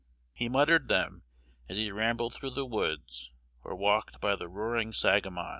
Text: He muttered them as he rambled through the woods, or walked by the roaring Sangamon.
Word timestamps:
He 0.33 0.49
muttered 0.49 0.87
them 0.87 1.21
as 1.69 1.77
he 1.77 1.91
rambled 1.91 2.33
through 2.33 2.55
the 2.55 2.65
woods, 2.65 3.31
or 3.63 3.75
walked 3.75 4.19
by 4.19 4.35
the 4.35 4.47
roaring 4.47 4.93
Sangamon. 4.93 5.45